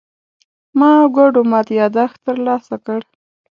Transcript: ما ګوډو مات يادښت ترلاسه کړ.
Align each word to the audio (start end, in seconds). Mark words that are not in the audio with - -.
ما 0.79 0.91
ګوډو 1.15 1.41
مات 1.51 1.67
يادښت 1.79 2.17
ترلاسه 2.25 2.75
کړ. 2.85 3.01